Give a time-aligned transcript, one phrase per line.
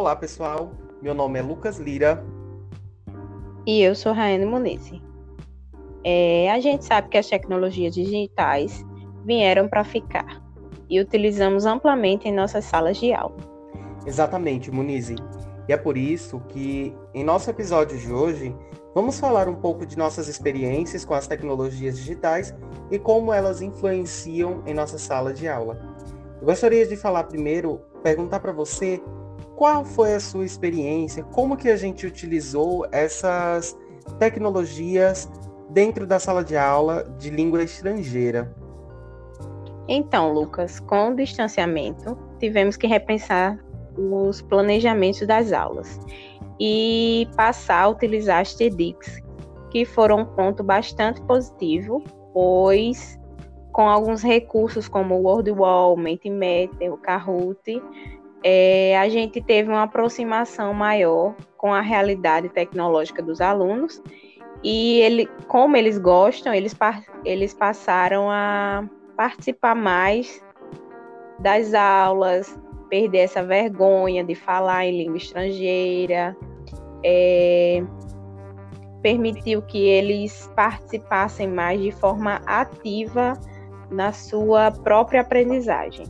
[0.00, 0.72] Olá, pessoal.
[1.02, 2.24] Meu nome é Lucas Lira.
[3.66, 4.90] E eu sou Raiane Muniz.
[6.02, 8.82] É, a gente sabe que as tecnologias digitais
[9.26, 10.42] vieram para ficar
[10.88, 13.36] e utilizamos amplamente em nossas salas de aula.
[14.06, 15.10] Exatamente, Muniz.
[15.10, 15.16] E
[15.68, 18.56] é por isso que, em nosso episódio de hoje,
[18.94, 22.54] vamos falar um pouco de nossas experiências com as tecnologias digitais
[22.90, 25.78] e como elas influenciam em nossa sala de aula.
[26.40, 28.98] Eu gostaria de falar primeiro, perguntar para você
[29.60, 33.78] qual foi a sua experiência, como que a gente utilizou essas
[34.18, 35.30] tecnologias
[35.68, 38.56] dentro da sala de aula de língua estrangeira.
[39.86, 43.62] Então, Lucas, com o distanciamento, tivemos que repensar
[43.98, 46.00] os planejamentos das aulas
[46.58, 49.22] e passar a utilizar as TEDx,
[49.70, 52.02] que foram um ponto bastante positivo,
[52.32, 53.20] pois
[53.72, 57.82] com alguns recursos como o WordWall, Mentimeter, o Kahoot,
[58.42, 64.02] é, a gente teve uma aproximação maior com a realidade tecnológica dos alunos
[64.62, 66.76] e ele, como eles gostam, eles,
[67.24, 68.84] eles passaram a
[69.16, 70.42] participar mais
[71.38, 76.36] das aulas, perder essa vergonha de falar em língua estrangeira,
[77.04, 77.82] é,
[79.02, 83.32] permitiu que eles participassem mais de forma ativa
[83.90, 86.06] na sua própria aprendizagem.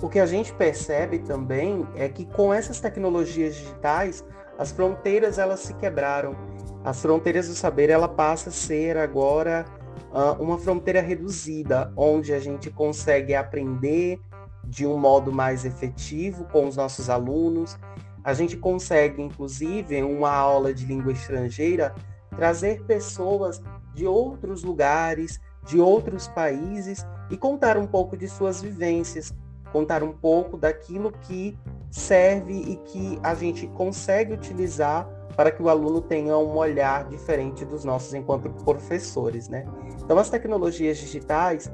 [0.00, 4.24] O que a gente percebe também é que com essas tecnologias digitais,
[4.56, 6.36] as fronteiras elas se quebraram.
[6.84, 9.64] As fronteiras do saber ela passa a ser agora
[10.12, 14.20] uh, uma fronteira reduzida, onde a gente consegue aprender
[14.64, 17.76] de um modo mais efetivo com os nossos alunos.
[18.22, 21.94] A gente consegue, inclusive, em uma aula de língua estrangeira,
[22.36, 23.60] trazer pessoas
[23.94, 29.34] de outros lugares, de outros países e contar um pouco de suas vivências,
[29.72, 31.58] contar um pouco daquilo que
[31.90, 37.64] serve e que a gente consegue utilizar para que o aluno tenha um olhar diferente
[37.64, 39.64] dos nossos enquanto professores, né?
[40.02, 41.70] Então, as tecnologias digitais,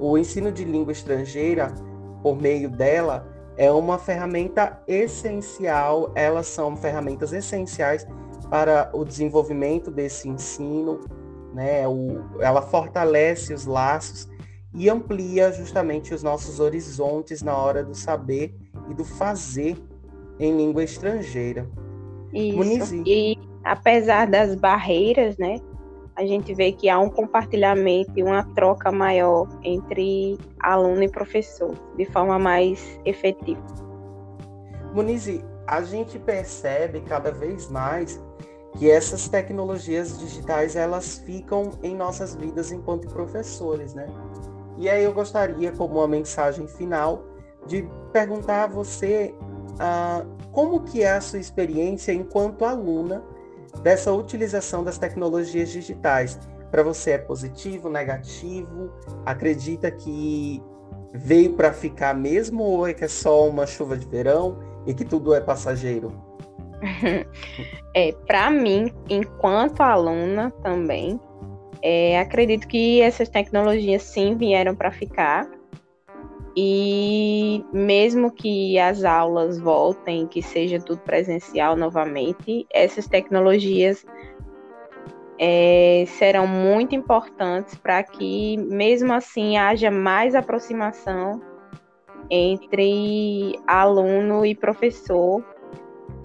[0.00, 1.72] o ensino de língua estrangeira,
[2.22, 8.04] por meio dela é uma ferramenta essencial, elas são ferramentas essenciais
[8.50, 11.00] para o desenvolvimento desse ensino,
[11.54, 11.86] né?
[11.86, 14.28] O, ela fortalece os laços
[14.74, 18.54] e amplia justamente os nossos horizontes na hora do saber
[18.90, 19.76] e do fazer
[20.38, 21.68] em língua estrangeira.
[22.32, 22.96] Isso.
[23.06, 25.58] E apesar das barreiras, né,
[26.16, 31.74] a gente vê que há um compartilhamento e uma troca maior entre aluno e professor,
[31.96, 33.62] de forma mais efetiva.
[34.92, 35.28] Muniz,
[35.66, 38.22] a gente percebe cada vez mais
[38.76, 44.06] que essas tecnologias digitais elas ficam em nossas vidas enquanto professores, né?
[44.76, 47.24] E aí eu gostaria, como uma mensagem final,
[47.66, 49.34] de perguntar a você
[49.74, 53.22] uh, como que é a sua experiência enquanto aluna
[53.82, 56.38] dessa utilização das tecnologias digitais.
[56.70, 58.92] Para você é positivo, negativo?
[59.24, 60.62] Acredita que
[61.12, 65.04] veio para ficar mesmo ou é que é só uma chuva de verão e que
[65.04, 66.12] tudo é passageiro?
[67.96, 71.20] É, para mim, enquanto aluna também,
[71.86, 75.46] é, acredito que essas tecnologias sim vieram para ficar.
[76.56, 84.06] E mesmo que as aulas voltem, que seja tudo presencial novamente, essas tecnologias
[85.38, 91.42] é, serão muito importantes para que, mesmo assim, haja mais aproximação
[92.30, 95.44] entre aluno e professor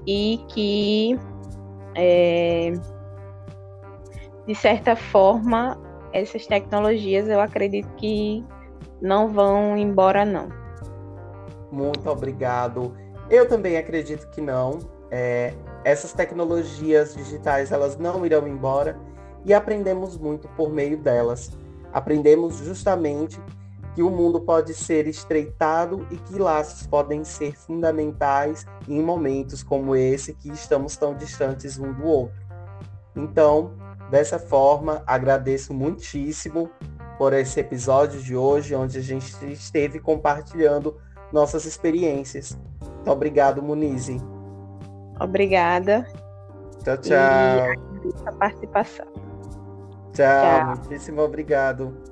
[0.08, 1.20] e que,
[1.96, 2.72] é,
[4.50, 5.80] de certa forma,
[6.12, 8.44] essas tecnologias eu acredito que
[9.00, 10.50] não vão embora, não.
[11.72, 12.98] Muito obrigado.
[13.30, 14.80] Eu também acredito que não.
[15.12, 19.00] É, essas tecnologias digitais elas não irão embora
[19.46, 21.52] e aprendemos muito por meio delas.
[21.94, 23.40] Aprendemos justamente
[23.94, 29.96] que o mundo pode ser estreitado e que laços podem ser fundamentais em momentos como
[29.96, 32.50] esse que estamos tão distantes um do outro.
[33.16, 36.70] Então, dessa forma, agradeço muitíssimo
[37.18, 40.98] por esse episódio de hoje, onde a gente esteve compartilhando
[41.32, 42.58] nossas experiências.
[42.82, 44.10] Muito obrigado, Muniz.
[45.20, 46.08] Obrigada.
[46.84, 47.16] Tchau, tchau.
[47.16, 49.06] E a participação.
[50.14, 50.68] Tchau, tchau.
[50.68, 52.09] muitíssimo obrigado.